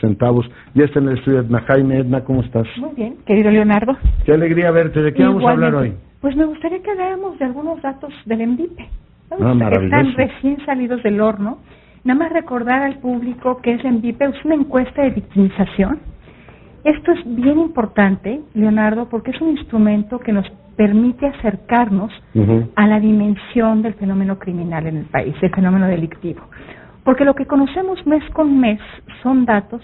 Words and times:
centavos. 0.00 0.48
Ya 0.74 0.84
está 0.84 0.98
en 0.98 1.08
el 1.08 1.18
estudio 1.18 1.40
Edna 1.40 1.60
Jaime. 1.60 1.98
Edna, 1.98 2.24
¿cómo 2.24 2.42
estás? 2.42 2.66
Muy 2.78 2.94
bien, 2.96 3.16
querido 3.26 3.50
Leonardo. 3.50 3.96
Qué 4.24 4.32
alegría 4.32 4.70
verte. 4.70 5.00
¿De 5.00 5.14
qué 5.14 5.22
vamos 5.22 5.44
a 5.44 5.50
hablar 5.50 5.74
hoy? 5.74 5.94
Pues 6.20 6.34
me 6.36 6.44
gustaría 6.46 6.82
que 6.82 6.90
habláramos 6.90 7.38
de 7.38 7.44
algunos 7.44 7.80
datos 7.80 8.12
del 8.26 8.46
MDIPE. 8.46 8.88
Ah, 9.30 9.52
Están 9.82 10.14
recién 10.14 10.58
salidos 10.66 11.02
del 11.02 11.20
horno. 11.20 11.58
Nada 12.02 12.18
más 12.18 12.32
recordar 12.32 12.82
al 12.82 12.98
público 12.98 13.60
que 13.62 13.74
es 13.74 13.84
MDIPE 13.84 14.24
es 14.24 14.44
una 14.44 14.54
encuesta 14.56 15.02
de 15.02 15.10
victimización. 15.10 16.00
Esto 16.84 17.12
es 17.12 17.20
bien 17.24 17.58
importante, 17.58 18.40
Leonardo, 18.54 19.08
porque 19.08 19.30
es 19.30 19.40
un 19.40 19.50
instrumento 19.50 20.18
que 20.18 20.32
nos 20.32 20.46
permite 20.76 21.26
acercarnos 21.26 22.10
a 22.76 22.86
la 22.86 23.00
dimensión 23.00 23.82
del 23.82 23.94
fenómeno 23.94 24.38
criminal 24.38 24.86
en 24.86 24.98
el 24.98 25.04
país, 25.06 25.34
del 25.40 25.50
fenómeno 25.50 25.86
delictivo. 25.86 26.40
Porque 27.08 27.24
lo 27.24 27.34
que 27.34 27.46
conocemos 27.46 28.06
mes 28.06 28.22
con 28.34 28.60
mes 28.60 28.78
son 29.22 29.46
datos 29.46 29.80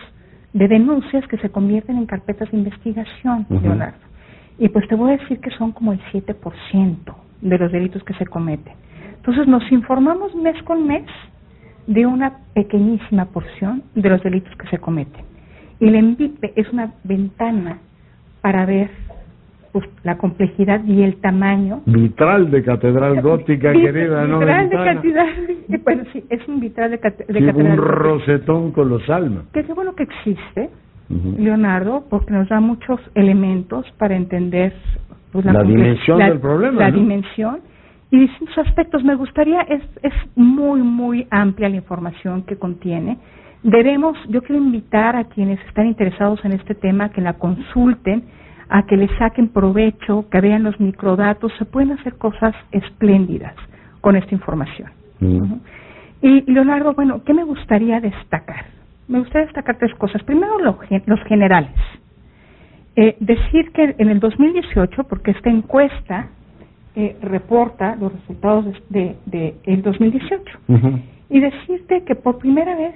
de 0.52 0.68
denuncias 0.68 1.26
que 1.26 1.38
se 1.38 1.48
convierten 1.48 1.96
en 1.96 2.04
carpetas 2.04 2.50
de 2.50 2.58
investigación, 2.58 3.46
Leonardo. 3.48 3.96
Y 4.58 4.68
pues 4.68 4.86
te 4.88 4.94
voy 4.94 5.12
a 5.12 5.16
decir 5.16 5.40
que 5.40 5.48
son 5.52 5.72
como 5.72 5.94
el 5.94 6.00
7% 6.12 6.98
de 7.40 7.58
los 7.58 7.72
delitos 7.72 8.04
que 8.04 8.12
se 8.12 8.26
cometen. 8.26 8.74
Entonces 9.16 9.48
nos 9.48 9.62
informamos 9.72 10.34
mes 10.34 10.62
con 10.64 10.86
mes 10.86 11.06
de 11.86 12.04
una 12.04 12.40
pequeñísima 12.52 13.24
porción 13.24 13.84
de 13.94 14.10
los 14.10 14.22
delitos 14.22 14.54
que 14.56 14.68
se 14.68 14.76
cometen. 14.76 15.24
Y 15.80 15.88
el 15.88 15.94
ENVIPE 15.94 16.52
es 16.56 16.70
una 16.74 16.92
ventana 17.04 17.78
para 18.42 18.66
ver 18.66 18.90
pues, 19.74 19.90
la 20.04 20.18
complejidad 20.18 20.84
y 20.84 21.02
el 21.02 21.16
tamaño. 21.16 21.82
Vitral 21.84 22.48
de 22.52 22.62
catedral 22.62 23.20
gótica, 23.20 23.72
querida, 23.72 24.24
¿no? 24.24 24.38
Vitral 24.38 24.68
de 24.68 24.76
catedral, 24.76 25.26
bueno, 25.82 26.04
sí, 26.12 26.24
es 26.30 26.46
un 26.46 26.60
vitral 26.60 26.92
de, 26.92 27.00
catedral. 27.00 27.56
Un 27.56 27.76
rosetón 27.76 28.70
colosal. 28.70 29.42
Que 29.52 29.60
es 29.60 29.66
bueno 29.74 29.96
que 29.96 30.04
existe, 30.04 30.70
Leonardo, 31.08 32.04
porque 32.08 32.32
nos 32.32 32.48
da 32.48 32.60
muchos 32.60 33.00
elementos 33.16 33.84
para 33.98 34.14
entender 34.14 34.72
pues, 35.32 35.44
la, 35.44 35.64
dimensión 35.64 36.18
del 36.20 36.38
problema. 36.38 36.78
La 36.80 36.92
dimensión 36.92 37.58
y 38.12 38.20
distintos 38.20 38.56
aspectos. 38.58 39.02
Me 39.02 39.16
gustaría, 39.16 39.62
es, 39.62 39.82
es 40.04 40.14
muy, 40.36 40.82
muy 40.82 41.26
amplia 41.32 41.68
la 41.68 41.76
información 41.76 42.44
que 42.44 42.54
contiene. 42.54 43.18
Debemos, 43.64 44.16
yo 44.28 44.40
quiero 44.40 44.62
invitar 44.62 45.16
a 45.16 45.24
quienes 45.24 45.58
están 45.66 45.88
interesados 45.88 46.44
en 46.44 46.52
este 46.52 46.76
tema 46.76 47.08
que 47.08 47.20
la 47.20 47.32
consulten 47.32 48.22
a 48.68 48.86
que 48.86 48.96
le 48.96 49.08
saquen 49.18 49.48
provecho, 49.48 50.26
que 50.30 50.40
vean 50.40 50.62
los 50.62 50.78
microdatos, 50.80 51.52
se 51.58 51.64
pueden 51.64 51.92
hacer 51.92 52.14
cosas 52.16 52.54
espléndidas 52.72 53.54
con 54.00 54.16
esta 54.16 54.34
información. 54.34 54.90
Mm. 55.20 55.54
Y 56.22 56.50
Leonardo, 56.50 56.94
bueno, 56.94 57.22
¿qué 57.24 57.34
me 57.34 57.44
gustaría 57.44 58.00
destacar? 58.00 58.66
Me 59.08 59.18
gustaría 59.18 59.46
destacar 59.46 59.76
tres 59.78 59.94
cosas. 59.96 60.22
Primero, 60.22 60.58
los 60.58 61.20
generales. 61.24 61.74
Eh, 62.96 63.16
decir 63.20 63.72
que 63.72 63.94
en 63.98 64.08
el 64.08 64.20
2018, 64.20 65.04
porque 65.04 65.32
esta 65.32 65.50
encuesta 65.50 66.28
eh, 66.94 67.16
reporta 67.22 67.96
los 67.96 68.12
resultados 68.12 68.66
de, 68.88 69.16
de, 69.26 69.56
el 69.64 69.82
2018, 69.82 70.58
y 71.28 71.40
decirte 71.40 72.04
que 72.04 72.14
por 72.14 72.38
primera 72.38 72.76
vez 72.76 72.94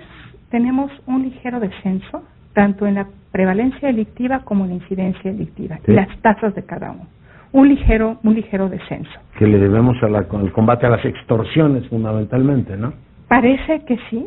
tenemos 0.51 0.91
un 1.07 1.25
ligero 1.25 1.59
descenso 1.59 2.23
tanto 2.59 2.89
en 2.89 2.97
la 2.97 3.07
prevalencia 3.31 3.87
delictiva 3.87 4.41
como 4.41 4.65
en 4.65 4.71
la 4.71 4.77
incidencia 4.77 5.31
delictiva, 5.31 5.79
las 5.87 6.09
tasas 6.23 6.57
de 6.57 6.65
cada 6.65 6.91
uno. 6.91 7.07
Un 7.53 7.69
ligero, 7.69 8.19
un 8.25 8.35
ligero 8.35 8.69
descenso. 8.69 9.13
Que 9.39 9.47
le 9.47 9.61
debemos 9.61 9.97
al 10.03 10.27
combate 10.51 10.85
a 10.87 10.91
las 10.91 11.05
extorsiones 11.05 11.87
fundamentalmente, 11.89 12.77
¿no? 12.77 12.95
Parece 13.29 13.85
que 13.85 13.97
sí. 14.11 14.27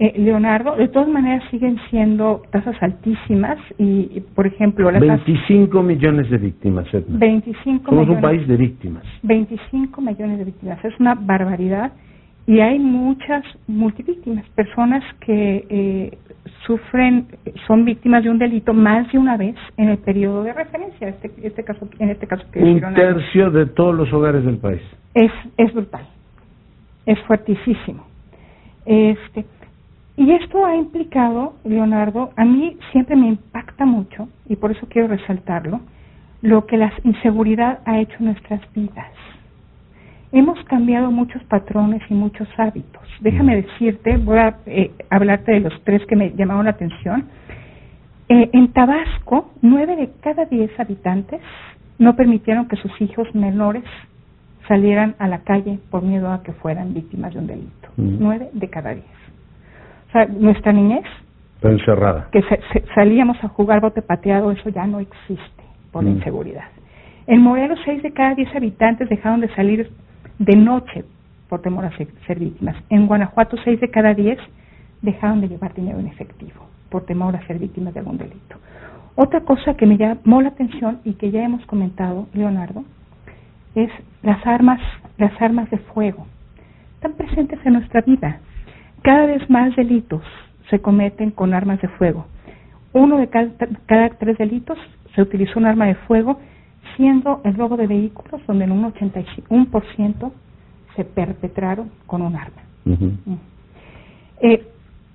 Eh, 0.00 0.14
Leonardo, 0.16 0.74
de 0.74 0.88
todas 0.88 1.08
maneras 1.08 1.44
siguen 1.52 1.78
siendo 1.90 2.42
tasas 2.50 2.74
altísimas 2.82 3.58
y, 3.78 4.20
por 4.34 4.48
ejemplo... 4.48 4.90
Las 4.90 5.00
25 5.00 5.80
millones 5.84 6.28
de 6.28 6.38
víctimas, 6.38 6.92
Edna. 6.92 7.18
25 7.18 7.88
Somos 7.88 8.08
un 8.08 8.20
país 8.20 8.48
de 8.48 8.56
víctimas. 8.56 9.04
25 9.22 10.00
millones 10.00 10.38
de 10.38 10.44
víctimas, 10.44 10.84
es 10.84 10.98
una 10.98 11.14
barbaridad 11.14 11.92
y 12.50 12.58
hay 12.58 12.80
muchas 12.80 13.44
multivíctimas, 13.68 14.44
personas 14.56 15.04
que 15.20 15.64
eh, 15.68 16.18
sufren, 16.66 17.28
son 17.68 17.84
víctimas 17.84 18.24
de 18.24 18.30
un 18.30 18.40
delito 18.40 18.74
más 18.74 19.06
de 19.12 19.18
una 19.18 19.36
vez 19.36 19.54
en 19.76 19.88
el 19.88 19.98
periodo 19.98 20.42
de 20.42 20.52
referencia, 20.52 21.10
este, 21.10 21.30
este 21.44 21.62
caso, 21.62 21.88
en 22.00 22.10
este 22.10 22.26
caso 22.26 22.42
que 22.50 22.58
un 22.58 22.80
tercio 22.92 23.52
de 23.52 23.66
todos 23.66 23.94
los 23.94 24.12
hogares 24.12 24.44
del 24.44 24.56
país. 24.56 24.82
Es, 25.14 25.30
es 25.58 25.72
brutal, 25.72 26.02
es 27.06 27.20
fuertísimo. 27.20 28.04
Este, 28.84 29.44
y 30.16 30.32
esto 30.32 30.66
ha 30.66 30.74
implicado, 30.74 31.54
Leonardo, 31.62 32.30
a 32.36 32.44
mí 32.44 32.76
siempre 32.90 33.14
me 33.14 33.28
impacta 33.28 33.84
mucho, 33.84 34.28
y 34.48 34.56
por 34.56 34.72
eso 34.72 34.88
quiero 34.90 35.06
resaltarlo, 35.06 35.82
lo 36.42 36.66
que 36.66 36.78
la 36.78 36.92
inseguridad 37.04 37.78
ha 37.84 38.00
hecho 38.00 38.16
en 38.18 38.24
nuestras 38.24 38.60
vidas 38.74 39.06
hemos 40.32 40.62
cambiado 40.64 41.10
muchos 41.10 41.42
patrones 41.44 42.02
y 42.08 42.14
muchos 42.14 42.48
hábitos. 42.56 43.02
Déjame 43.20 43.56
decirte, 43.56 44.16
voy 44.16 44.38
a 44.38 44.56
eh, 44.66 44.90
hablarte 45.10 45.52
de 45.52 45.60
los 45.60 45.84
tres 45.84 46.04
que 46.06 46.16
me 46.16 46.30
llamaron 46.32 46.64
la 46.64 46.70
atención. 46.72 47.28
Eh, 48.28 48.50
en 48.52 48.72
Tabasco, 48.72 49.50
nueve 49.60 49.96
de 49.96 50.10
cada 50.20 50.44
diez 50.44 50.70
habitantes 50.78 51.40
no 51.98 52.14
permitieron 52.14 52.68
que 52.68 52.76
sus 52.76 53.00
hijos 53.00 53.32
menores 53.34 53.84
salieran 54.68 55.16
a 55.18 55.26
la 55.26 55.40
calle 55.40 55.80
por 55.90 56.02
miedo 56.02 56.30
a 56.32 56.42
que 56.42 56.52
fueran 56.52 56.94
víctimas 56.94 57.34
de 57.34 57.40
un 57.40 57.46
delito. 57.46 57.88
Nueve 57.96 58.50
de 58.52 58.70
cada 58.70 58.94
diez. 58.94 59.04
O 60.08 60.12
sea, 60.12 60.26
nuestra 60.26 60.72
niñez... 60.72 61.04
encerrada. 61.60 62.28
Que 62.30 62.42
salíamos 62.94 63.36
a 63.42 63.48
jugar 63.48 63.80
bote 63.80 64.00
pateado, 64.00 64.52
eso 64.52 64.70
ya 64.70 64.86
no 64.86 65.00
existe 65.00 65.64
por 65.90 66.04
la 66.04 66.10
inseguridad. 66.10 66.64
En 67.26 67.42
Morelos, 67.42 67.80
seis 67.84 68.02
de 68.02 68.12
cada 68.12 68.34
diez 68.34 68.54
habitantes 68.54 69.08
dejaron 69.08 69.40
de 69.40 69.48
salir 69.54 69.90
de 70.40 70.56
noche 70.56 71.04
por 71.48 71.60
temor 71.60 71.84
a 71.84 71.96
ser, 71.96 72.38
víctimas. 72.38 72.74
En 72.88 73.06
Guanajuato, 73.06 73.56
seis 73.62 73.78
de 73.78 73.90
cada 73.90 74.14
diez 74.14 74.38
dejaron 75.02 75.42
de 75.42 75.48
llevar 75.48 75.74
dinero 75.74 75.98
en 75.98 76.06
efectivo 76.06 76.66
por 76.88 77.04
temor 77.04 77.36
a 77.36 77.46
ser 77.46 77.58
víctimas 77.58 77.92
de 77.92 78.00
algún 78.00 78.16
delito. 78.16 78.56
Otra 79.16 79.40
cosa 79.42 79.74
que 79.74 79.86
me 79.86 79.98
llamó 79.98 80.40
la 80.40 80.48
atención 80.48 81.00
y 81.04 81.12
que 81.14 81.30
ya 81.30 81.42
hemos 81.42 81.64
comentado, 81.66 82.26
Leonardo, 82.32 82.84
es 83.74 83.90
las 84.22 84.44
armas, 84.46 84.80
las 85.18 85.40
armas 85.42 85.70
de 85.70 85.78
fuego. 85.78 86.26
Están 86.94 87.12
presentes 87.12 87.58
en 87.64 87.74
nuestra 87.74 88.00
vida. 88.00 88.40
Cada 89.02 89.26
vez 89.26 89.48
más 89.50 89.76
delitos 89.76 90.22
se 90.70 90.80
cometen 90.80 91.32
con 91.32 91.52
armas 91.52 91.82
de 91.82 91.88
fuego. 91.88 92.26
Uno 92.94 93.18
de 93.18 93.28
cada, 93.28 93.50
cada 93.86 94.08
tres 94.10 94.38
delitos 94.38 94.78
se 95.14 95.20
utilizó 95.20 95.58
un 95.58 95.66
arma 95.66 95.86
de 95.86 95.96
fuego 95.96 96.40
siendo 96.96 97.40
el 97.44 97.54
robo 97.54 97.76
de 97.76 97.86
vehículos 97.86 98.40
donde 98.46 98.64
en 98.64 98.72
un 98.72 98.92
81% 98.92 100.32
se 100.96 101.04
perpetraron 101.04 101.90
con 102.06 102.22
un 102.22 102.36
arma. 102.36 102.62
eh, 104.40 104.66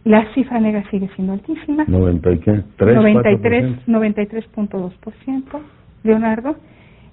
la 0.06 0.34
cifra 0.34 0.60
negra 0.60 0.84
sigue 0.92 1.10
siendo 1.16 1.34
altísima. 1.34 1.86
93.2%. 1.88 3.86
93.2%, 3.88 5.60
Leonardo. 6.04 6.56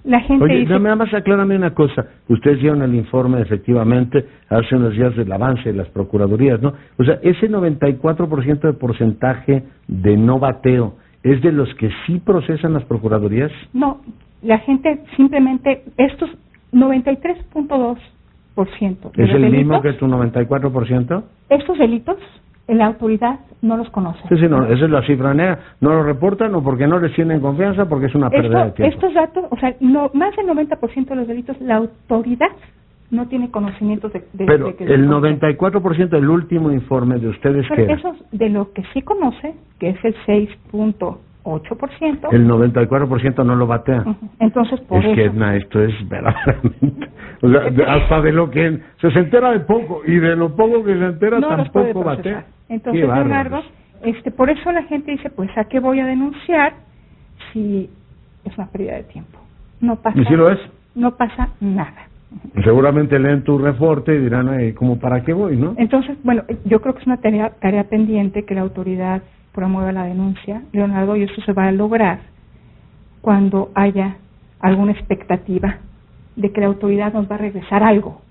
La 0.03 0.19
gente 0.19 0.43
Oye, 0.43 0.59
dice... 0.59 0.79
nada 0.79 0.95
más 0.97 1.13
aclárame 1.13 1.55
una 1.55 1.73
cosa. 1.73 2.05
Ustedes 2.27 2.59
dieron 2.59 2.81
el 2.81 2.93
informe, 2.93 3.41
efectivamente, 3.41 4.25
hace 4.49 4.75
unos 4.75 4.93
días 4.93 5.15
del 5.15 5.31
avance 5.31 5.63
de 5.63 5.73
las 5.73 5.87
procuradurías, 5.89 6.61
¿no? 6.61 6.73
O 6.97 7.03
sea, 7.03 7.19
ese 7.23 7.49
94% 7.49 8.59
de 8.59 8.73
porcentaje 8.73 9.63
de 9.87 10.17
no 10.17 10.39
bateo, 10.39 10.97
¿es 11.23 11.41
de 11.41 11.53
los 11.53 11.73
que 11.75 11.89
sí 12.05 12.19
procesan 12.19 12.73
las 12.73 12.83
procuradurías? 12.83 13.51
No, 13.71 14.01
la 14.43 14.59
gente 14.59 15.03
simplemente, 15.15 15.83
estos 15.97 16.29
93.2%. 16.73 17.97
¿Es 19.17 19.29
el 19.29 19.49
mismo 19.49 19.81
que 19.81 19.93
tu 19.93 20.05
94%? 20.07 21.23
Estos 21.49 21.77
delitos, 21.77 22.17
la 22.67 22.85
autoridad 22.87 23.39
no 23.61 23.77
los 23.77 23.89
conoce. 23.89 24.19
Sí, 24.29 24.35
sí, 24.37 24.47
no, 24.47 24.65
esa 24.65 24.85
es 24.85 24.91
la 24.91 25.01
cifra 25.05 25.33
negra. 25.33 25.59
No 25.81 25.89
lo 25.89 26.03
reportan 26.03 26.53
o 26.55 26.63
porque 26.63 26.87
no 26.87 26.99
les 26.99 27.13
tienen 27.15 27.39
confianza, 27.41 27.87
porque 27.87 28.07
es 28.07 28.15
una 28.15 28.29
pérdida 28.29 28.65
de 28.65 28.71
tiempo. 28.71 28.93
Estos 28.95 29.13
datos, 29.13 29.45
o 29.49 29.57
sea, 29.57 29.75
no, 29.79 30.11
más 30.13 30.35
del 30.35 30.47
90% 30.47 31.05
de 31.05 31.15
los 31.15 31.27
delitos, 31.27 31.59
la 31.61 31.77
autoridad 31.77 32.51
no 33.11 33.27
tiene 33.27 33.51
conocimiento 33.51 34.09
de, 34.09 34.23
de 34.33 34.45
Pero 34.45 34.73
el 34.79 35.07
94% 35.07 36.09
del 36.09 36.29
último 36.29 36.71
informe 36.71 37.19
de 37.19 37.27
ustedes 37.29 37.65
Pero 37.69 37.87
que 37.87 37.93
eso 37.93 38.15
de 38.31 38.49
lo 38.49 38.73
que 38.73 38.83
sí 38.93 39.01
conoce, 39.03 39.53
que 39.79 39.89
es 39.89 40.03
el 40.03 40.15
6. 40.25 40.49
8%. 41.43 42.29
El 42.31 42.47
94% 42.47 43.45
no 43.45 43.55
lo 43.55 43.67
batea. 43.67 44.03
Entonces, 44.39 44.79
por 44.81 45.05
es 45.05 45.15
que 45.15 45.57
esto 45.57 45.83
es 45.83 46.09
verdaderamente. 46.09 47.09
O 47.43 47.49
sea, 47.49 47.93
hasta 47.93 48.21
de 48.21 48.31
lo 48.31 48.49
que 48.49 48.79
se, 49.01 49.07
entera 49.19 49.51
de 49.51 49.59
poco 49.59 50.01
y 50.07 50.15
de 50.15 50.33
lo 50.33 50.55
poco 50.55 50.81
que 50.81 50.97
se 50.97 51.05
entera 51.05 51.41
tampoco 51.41 52.01
batea. 52.01 52.45
Entonces, 52.69 53.05
este, 54.01 54.31
por 54.31 54.49
eso 54.49 54.71
la 54.71 54.83
gente 54.83 55.11
dice: 55.11 55.29
Pues, 55.29 55.49
¿a 55.57 55.65
qué 55.65 55.81
voy 55.81 55.99
a 55.99 56.05
denunciar 56.05 56.71
si 57.51 57.89
es 58.45 58.57
una 58.57 58.67
pérdida 58.67 58.93
de 58.95 59.03
tiempo? 59.03 59.39
No 59.81 59.97
pasa. 59.97 60.17
¿Y 60.17 60.23
si 60.23 60.35
lo 60.35 60.49
es? 60.51 60.59
No 60.95 61.17
pasa 61.17 61.49
nada. 61.59 62.07
Seguramente 62.63 63.19
leen 63.19 63.43
tu 63.43 63.57
reporte 63.57 64.15
y 64.15 64.19
dirán, 64.19 64.73
¿cómo 64.73 64.99
para 64.99 65.23
qué 65.23 65.33
voy, 65.33 65.57
no? 65.57 65.75
Entonces, 65.77 66.17
bueno, 66.23 66.43
yo 66.65 66.81
creo 66.81 66.93
que 66.93 67.01
es 67.01 67.07
una 67.07 67.17
tarea, 67.17 67.51
tarea 67.61 67.83
pendiente 67.85 68.43
que 68.43 68.55
la 68.55 68.61
autoridad 68.61 69.21
promueva 69.53 69.91
la 69.91 70.05
denuncia, 70.05 70.63
Leonardo, 70.71 71.15
y 71.15 71.23
eso 71.23 71.41
se 71.41 71.53
va 71.53 71.67
a 71.67 71.71
lograr 71.71 72.19
cuando 73.21 73.69
haya 73.75 74.17
alguna 74.59 74.93
expectativa 74.93 75.77
de 76.35 76.51
que 76.51 76.61
la 76.61 76.67
autoridad 76.67 77.13
nos 77.13 77.29
va 77.29 77.35
a 77.35 77.39
regresar 77.39 77.83
algo 77.83 78.22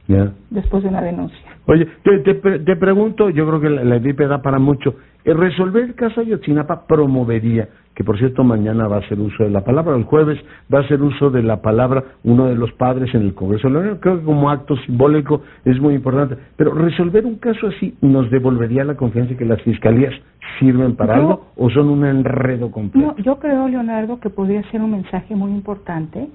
después 0.50 0.82
de 0.82 0.88
una 0.88 1.00
denuncia. 1.00 1.38
Oye, 1.66 1.86
te, 2.02 2.34
te, 2.34 2.76
pregunto, 2.76 3.30
yo 3.30 3.46
creo 3.46 3.60
que 3.60 3.70
la, 3.70 3.84
la 3.84 3.98
da 4.00 4.42
para 4.42 4.58
mucho, 4.58 4.96
resolver 5.24 5.84
el 5.84 5.94
caso 5.94 6.20
Ayotzinapa 6.20 6.86
promovería, 6.86 7.68
que 7.94 8.02
por 8.02 8.18
cierto 8.18 8.42
mañana 8.42 8.88
va 8.88 8.96
a 8.96 8.98
hacer 9.00 9.20
uso 9.20 9.44
de 9.44 9.50
la 9.50 9.62
palabra, 9.62 9.94
el 9.94 10.02
jueves 10.04 10.38
va 10.72 10.78
a 10.78 10.82
hacer 10.82 11.00
uso 11.00 11.30
de 11.30 11.42
la 11.42 11.62
palabra 11.62 12.02
uno 12.24 12.46
de 12.46 12.56
los 12.56 12.72
padres 12.72 13.14
en 13.14 13.22
el 13.22 13.34
Congreso 13.34 13.68
creo 13.68 14.00
que 14.00 14.24
como 14.24 14.50
acto 14.50 14.76
simbólico 14.86 15.42
es 15.64 15.80
muy 15.80 15.94
importante, 15.94 16.36
pero 16.56 16.74
resolver 16.74 17.24
un 17.24 17.36
caso 17.36 17.68
así 17.68 17.96
nos 18.00 18.28
devolvería 18.30 18.84
la 18.84 18.96
confianza 18.96 19.36
que 19.36 19.44
las 19.44 19.62
fiscalías 19.62 20.12
sirven 20.58 20.96
para 20.96 21.14
algo 21.16 21.46
o 21.56 21.70
son 21.70 21.88
un 21.88 22.04
enredo 22.04 22.70
completo. 22.70 23.14
No, 23.16 23.22
yo 23.22 23.38
creo, 23.38 23.68
Leonardo, 23.68 24.18
que 24.18 24.30
podría 24.30 24.68
ser 24.70 24.80
un 24.80 24.90
mensaje 24.90 25.36
muy 25.36 25.52
importante, 25.52 26.28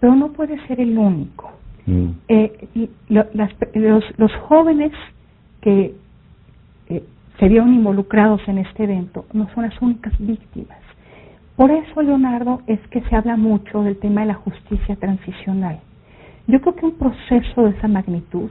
pero 0.00 0.16
no 0.16 0.32
puede 0.32 0.58
ser 0.66 0.80
el 0.80 0.98
único. 0.98 1.61
Mm. 1.86 2.08
Eh, 2.28 2.68
y 2.74 2.90
los, 3.08 4.04
los 4.16 4.32
jóvenes 4.48 4.92
que 5.60 5.94
eh, 6.88 7.04
se 7.38 7.48
vieron 7.48 7.72
involucrados 7.74 8.40
en 8.46 8.58
este 8.58 8.84
evento 8.84 9.24
no 9.32 9.48
son 9.54 9.64
las 9.64 9.80
únicas 9.82 10.12
víctimas. 10.18 10.78
Por 11.56 11.70
eso, 11.70 12.02
Leonardo, 12.02 12.62
es 12.66 12.80
que 12.88 13.02
se 13.02 13.16
habla 13.16 13.36
mucho 13.36 13.82
del 13.82 13.98
tema 13.98 14.22
de 14.22 14.28
la 14.28 14.34
justicia 14.34 14.96
transicional. 14.96 15.80
Yo 16.46 16.60
creo 16.60 16.74
que 16.74 16.86
un 16.86 16.98
proceso 16.98 17.62
de 17.62 17.70
esa 17.70 17.88
magnitud 17.88 18.50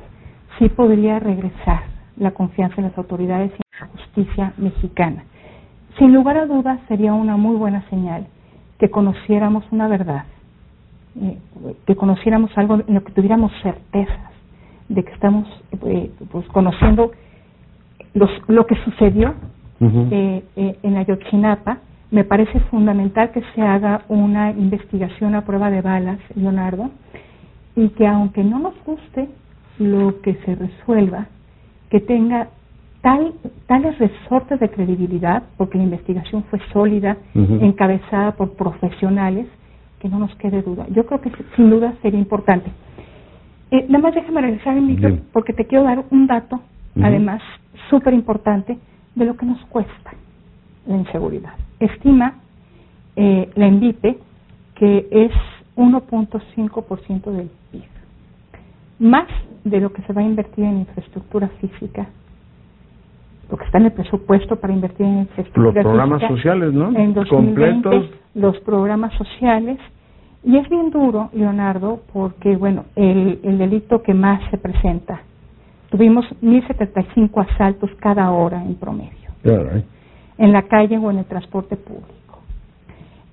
sí 0.58 0.70
podría 0.70 1.20
regresar 1.20 1.82
la 2.18 2.32
confianza 2.32 2.76
en 2.78 2.84
las 2.84 2.98
autoridades 2.98 3.52
y 3.52 3.56
en 3.56 3.80
la 3.80 3.88
justicia 3.88 4.54
mexicana. 4.58 5.24
Sin 5.98 6.14
lugar 6.14 6.38
a 6.38 6.46
dudas, 6.46 6.80
sería 6.88 7.14
una 7.14 7.36
muy 7.38 7.56
buena 7.56 7.84
señal 7.90 8.28
que 8.80 8.90
conociéramos 8.90 9.66
una 9.72 9.88
verdad, 9.88 10.26
que 11.86 11.96
conociéramos 11.96 12.52
algo 12.58 12.82
en 12.88 12.94
lo 12.94 13.04
que 13.04 13.12
tuviéramos 13.12 13.52
certezas 13.62 14.32
de 14.90 15.04
que 15.04 15.12
estamos 15.14 15.48
eh, 15.86 16.12
pues, 16.32 16.46
conociendo 16.48 17.12
lo 18.14 18.66
que 18.66 18.76
sucedió 18.84 19.34
eh, 19.80 20.44
eh, 20.56 20.78
en 20.84 20.98
Ayotzinapa, 20.98 21.80
me 22.12 22.24
parece 22.24 22.60
fundamental 22.72 23.32
que 23.32 23.42
se 23.56 23.62
haga 23.62 24.02
una 24.10 24.52
investigación 24.52 25.34
a 25.34 25.46
prueba 25.46 25.72
de 25.72 25.82
balas, 25.82 26.20
Leonardo, 26.36 26.92
y 27.76 27.90
que 27.90 28.06
aunque 28.06 28.44
no 28.44 28.60
nos 28.60 28.74
guste 28.84 29.30
lo 29.80 30.22
que 30.22 30.36
se 30.46 30.56
resuelva, 30.56 31.28
que 31.90 32.02
tenga 32.02 32.50
tal, 33.02 33.34
tales 33.66 33.98
resortes 33.98 34.60
de 34.60 34.70
credibilidad, 34.70 35.44
porque 35.58 35.78
la 35.78 35.86
investigación 35.86 36.44
fue 36.50 36.60
sólida, 36.74 37.18
encabezada 37.34 38.34
por 38.34 38.52
profesionales, 38.52 39.48
que 40.02 40.10
no 40.10 40.18
nos 40.18 40.36
quede 40.36 40.64
duda. 40.64 40.88
Yo 40.90 41.06
creo 41.06 41.22
que 41.22 41.32
sin 41.56 41.70
duda 41.70 41.94
sería 42.02 42.20
importante. 42.20 42.72
Eh, 43.70 43.86
nada 43.88 44.04
más 44.04 44.16
déjame 44.16 44.42
regresar 44.42 44.76
el 44.76 44.84
micro, 44.84 45.18
porque 45.32 45.54
te 45.54 45.66
quiero 45.66 45.84
dar 45.84 46.04
un 46.10 46.28
dato, 46.28 46.60
además, 47.02 47.42
súper 47.90 48.14
importante 48.14 48.78
de 49.16 49.26
lo 49.26 49.38
que 49.38 49.46
nos 49.46 49.64
cuesta 49.66 50.12
la 50.88 50.98
inseguridad. 50.98 51.54
Estima 51.80 52.34
eh, 53.16 53.50
la 53.56 53.68
ENVIPE 53.68 54.18
que 54.76 55.08
es 55.12 55.32
1.5% 55.76 57.32
del 57.32 57.52
PIB, 57.72 57.84
más 59.00 59.28
de 59.64 59.80
lo 59.80 59.94
que 59.94 60.02
se 60.02 60.14
va 60.14 60.22
a 60.22 60.26
invertir 60.26 60.66
en 60.66 60.80
infraestructura 60.80 61.48
física, 61.62 62.10
lo 63.72 63.78
que 63.78 63.78
está 63.78 63.78
en 63.78 63.86
el 63.86 63.92
presupuesto 63.92 64.56
para 64.58 64.74
invertir 64.74 65.06
en 65.06 65.20
infraestructura 65.20 65.84
los 65.84 65.84
programas 65.84 66.22
sociales, 66.28 66.74
¿no? 66.74 66.88
En 66.98 67.14
2020, 67.14 67.90
Completos. 67.90 68.20
los 68.36 68.60
programas 68.62 69.14
sociales. 69.14 69.78
Y 70.44 70.58
es 70.58 70.68
bien 70.70 70.90
duro, 70.90 71.30
Leonardo, 71.34 72.02
porque, 72.12 72.56
bueno, 72.56 72.86
el, 72.96 73.40
el 73.44 73.58
delito 73.58 74.02
que 74.02 74.14
más 74.14 74.42
se 74.50 74.58
presenta 74.58 75.22
Tuvimos 75.92 76.26
1.075 76.42 77.52
asaltos 77.52 77.90
cada 78.00 78.32
hora 78.32 78.64
en 78.64 78.76
promedio. 78.76 79.30
En 80.38 80.54
la 80.54 80.62
calle 80.64 80.98
o 80.98 81.12
en 81.12 81.18
el 81.18 81.26
transporte 81.26 81.76
público. 81.76 82.40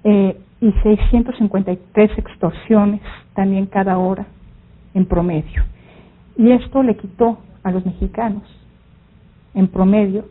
Eh, 0.02 0.36
y 0.60 0.72
653 0.82 2.18
extorsiones 2.18 3.00
también 3.34 3.66
cada 3.66 3.98
hora 3.98 4.26
en 4.92 5.06
promedio. 5.06 5.62
Y 6.36 6.50
esto 6.50 6.82
le 6.82 6.96
quitó 6.96 7.38
a 7.62 7.70
los 7.70 7.86
mexicanos, 7.86 8.42
en 9.58 9.68
promedio, 9.68 10.24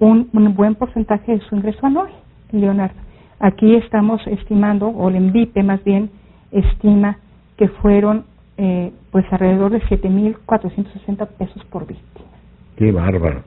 un, 0.00 0.28
un 0.32 0.54
buen 0.54 0.74
porcentaje 0.74 1.32
de 1.32 1.40
su 1.48 1.54
ingreso 1.54 1.86
anual, 1.86 2.10
Leonardo. 2.50 2.98
Aquí 3.38 3.76
estamos 3.76 4.20
estimando, 4.26 4.88
o 4.88 5.08
el 5.08 5.16
ENVIPE 5.16 5.62
más 5.62 5.82
bien, 5.84 6.10
estima 6.50 7.18
que 7.56 7.68
fueron 7.68 8.24
eh, 8.56 8.92
pues 9.12 9.24
alrededor 9.30 9.70
de 9.70 9.80
7.460 9.82 11.26
pesos 11.38 11.64
por 11.66 11.86
víctima. 11.86 12.28
Qué 12.76 12.90
bárbaro. 12.90 13.42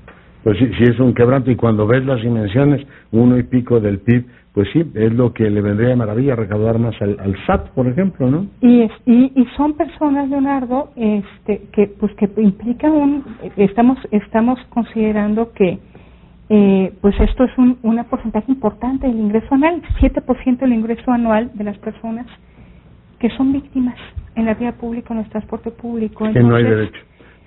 Pues 0.45 0.59
sí, 0.59 0.69
sí 0.77 0.83
es 0.83 0.99
un 0.99 1.15
quebranto 1.15 1.49
y 1.49 1.55
cuando 1.55 1.87
ves 1.87 2.05
las 2.05 2.21
dimensiones, 2.21 2.85
uno 3.11 3.35
y 3.39 3.41
pico 3.41 3.79
del 3.79 3.97
PIB, 3.97 4.25
pues 4.53 4.67
sí, 4.71 4.83
es 4.93 5.11
lo 5.11 5.33
que 5.33 5.49
le 5.49 5.59
vendría 5.59 5.89
de 5.89 5.95
maravilla 5.95 6.35
recaudar 6.35 6.77
más 6.77 6.93
al, 7.01 7.35
SAT, 7.47 7.69
por 7.69 7.87
ejemplo, 7.87 8.29
¿no? 8.29 8.45
Y, 8.61 8.81
es, 8.81 8.91
y, 9.07 9.31
y, 9.35 9.47
son 9.57 9.73
personas, 9.73 10.29
Leonardo, 10.29 10.91
este, 10.95 11.63
que 11.73 11.87
pues 11.87 12.13
que 12.13 12.29
implican 12.39 12.91
un, 12.91 13.23
estamos 13.57 13.97
estamos 14.11 14.59
considerando 14.69 15.51
que 15.51 15.79
eh, 16.49 16.93
pues 17.01 17.19
esto 17.21 17.45
es 17.45 17.57
un, 17.57 17.79
un 17.81 18.03
porcentaje 18.03 18.51
importante 18.51 19.07
del 19.07 19.17
ingreso 19.17 19.55
anual, 19.55 19.81
7% 19.99 20.59
del 20.59 20.73
ingreso 20.73 21.11
anual 21.11 21.49
de 21.55 21.63
las 21.63 21.79
personas 21.79 22.27
que 23.17 23.31
son 23.31 23.51
víctimas 23.51 23.97
en 24.35 24.45
la 24.45 24.53
vía 24.53 24.73
pública, 24.73 25.11
en 25.15 25.21
el 25.21 25.29
transporte 25.29 25.71
público. 25.71 26.31
que 26.31 26.43
no 26.43 26.55
hay 26.55 26.65
derecho. 26.65 27.01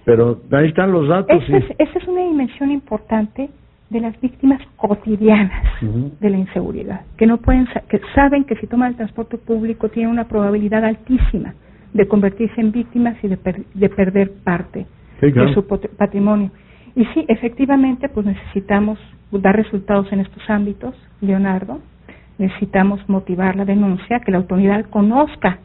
Pero 0.09 0.41
ahí 0.53 0.69
están 0.69 0.91
los 0.91 1.07
datos. 1.07 1.43
Esa 1.51 1.99
es, 1.99 2.09
una 2.09 2.23
dimensión 2.23 2.71
importante 2.71 3.51
de 3.91 4.01
las 4.01 4.19
víctimas 4.23 4.59
cotidianas 4.77 5.63
de 5.83 6.31
la 6.31 6.39
inseguridad, 6.39 7.03
que 7.19 7.27
no 7.27 7.37
pueden, 7.37 7.69
que 7.91 8.01
saben 8.15 8.45
que 8.45 8.57
si 8.57 8.67
toman 8.67 8.93
el 8.93 8.97
transporte 8.97 9.37
público 9.37 9.91
tienen 9.91 10.11
una 10.11 10.27
probabilidad 10.27 10.83
altísima 10.83 11.53
de 11.93 12.09
convertirse 12.09 12.59
en 12.59 12.73
víctimas 12.73 13.23
y 13.23 13.29
de, 13.29 13.39
de 13.75 13.89
perder 13.91 14.33
parte 14.45 14.87
de 15.21 15.53
su 15.53 15.67
patrimonio. 15.67 16.53
Y 16.97 17.05
sí, 17.13 17.27
efectivamente, 17.29 18.09
pues 18.09 18.25
necesitamos 18.25 18.99
dar 19.31 19.57
resultados 19.57 20.11
en 20.11 20.21
estos 20.21 20.43
ámbitos, 20.49 20.95
Leonardo. 21.21 21.81
Necesitamos 22.39 23.07
motivar 23.11 23.57
la 23.57 23.67
denuncia, 23.67 24.21
que 24.21 24.33
la 24.33 24.39
autoridad 24.39 24.87
conozca 24.87 25.59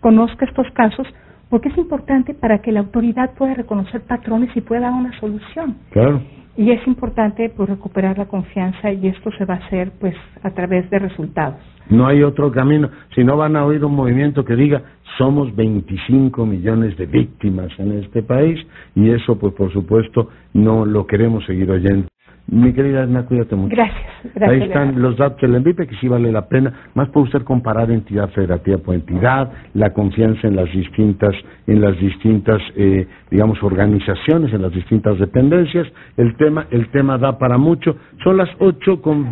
conozca 0.00 0.46
estos 0.46 0.66
casos, 0.72 1.06
porque 1.50 1.68
es 1.68 1.76
importante 1.76 2.32
para 2.32 2.62
que 2.62 2.72
la 2.72 2.80
autoridad 2.80 3.34
pueda 3.34 3.54
reconocer 3.54 4.02
patrones 4.02 4.50
y 4.56 4.60
pueda 4.60 4.82
dar 4.82 4.92
una 4.92 5.18
solución. 5.18 5.76
Claro. 5.90 6.22
Y 6.56 6.70
es 6.70 6.86
importante 6.86 7.48
pues 7.50 7.68
recuperar 7.68 8.18
la 8.18 8.26
confianza 8.26 8.92
y 8.92 9.08
esto 9.08 9.30
se 9.36 9.44
va 9.44 9.54
a 9.54 9.66
hacer 9.66 9.92
pues 10.00 10.14
a 10.42 10.50
través 10.50 10.88
de 10.90 10.98
resultados. 10.98 11.58
No 11.88 12.06
hay 12.06 12.22
otro 12.22 12.52
camino. 12.52 12.88
Si 13.14 13.24
no 13.24 13.36
van 13.36 13.56
a 13.56 13.64
oír 13.64 13.84
un 13.84 13.94
movimiento 13.94 14.44
que 14.44 14.54
diga 14.54 14.82
somos 15.18 15.54
25 15.54 16.46
millones 16.46 16.96
de 16.96 17.06
víctimas 17.06 17.70
en 17.78 17.98
este 17.98 18.22
país 18.22 18.58
y 18.94 19.10
eso 19.10 19.38
pues 19.38 19.54
por 19.54 19.72
supuesto 19.72 20.28
no 20.52 20.84
lo 20.84 21.06
queremos 21.06 21.44
seguir 21.46 21.70
oyendo. 21.70 22.06
Mi 22.46 22.72
querida 22.72 23.04
Edna, 23.04 23.24
cuídate 23.26 23.54
mucho. 23.54 23.74
Gracias. 23.76 24.04
gracias 24.34 24.50
Ahí 24.50 24.62
están 24.62 25.00
los 25.00 25.16
datos 25.16 25.40
del 25.40 25.54
ENVIPE, 25.54 25.86
que 25.86 25.96
sí 25.96 26.08
vale 26.08 26.32
la 26.32 26.48
pena, 26.48 26.90
más 26.94 27.08
por 27.10 27.22
usted 27.22 27.42
comparar 27.42 27.90
entidad 27.90 28.28
federativa 28.30 28.78
por 28.78 28.94
entidad, 28.94 29.52
la 29.74 29.92
confianza 29.92 30.48
en 30.48 30.56
las 30.56 30.70
distintas, 30.72 31.34
en 31.66 31.80
las 31.80 31.98
distintas, 32.00 32.60
eh, 32.76 33.06
digamos, 33.30 33.62
organizaciones, 33.62 34.52
en 34.52 34.62
las 34.62 34.72
distintas 34.72 35.18
dependencias. 35.18 35.86
El 36.16 36.36
tema, 36.36 36.66
el 36.70 36.88
tema 36.90 37.18
da 37.18 37.38
para 37.38 37.56
mucho. 37.56 37.96
Son 38.24 38.36
las 38.36 38.48
ocho 38.58 39.00
con 39.00 39.30